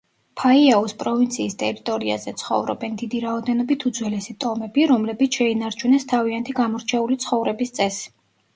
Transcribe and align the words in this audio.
ფაიაუს 0.41 0.93
პროვინციის 1.01 1.55
ტერიტორიაზე 1.63 2.33
ცხოვრობენ 2.43 2.97
დიდი 3.03 3.21
რაოდენობით 3.27 3.87
უძველესი 3.91 4.37
ტომები, 4.47 4.89
რომლებიც 4.95 5.41
შეინარჩუნეს 5.43 6.09
თავიანთი 6.15 6.59
გამორჩეული 6.65 7.23
ცხოვრების 7.27 7.79
წესი. 7.81 8.13